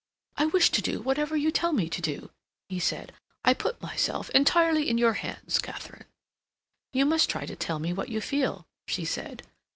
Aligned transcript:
"I 0.35 0.47
wish 0.47 0.71
to 0.71 0.81
do 0.81 0.99
whatever 0.99 1.37
you 1.37 1.51
tell 1.51 1.73
me 1.73 1.87
to 1.89 2.01
do," 2.01 2.31
he 2.69 2.79
said. 2.79 3.13
"I 3.45 3.53
put 3.53 3.83
myself 3.83 4.31
entirely 4.31 4.89
in 4.89 4.97
your 4.97 5.13
hands, 5.13 5.59
Katharine." 5.59 6.05
"You 6.91 7.05
must 7.05 7.29
try 7.29 7.45
to 7.45 7.55
tell 7.55 7.77
me 7.77 7.93
what 7.93 8.09
you 8.09 8.19
feel," 8.19 8.65
she 8.87 9.05
said. 9.05 9.43